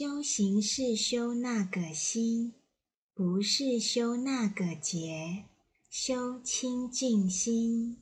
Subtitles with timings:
[0.00, 2.54] 修行是修那个心
[3.14, 5.46] 不是修那个结
[5.90, 7.96] 修清净心。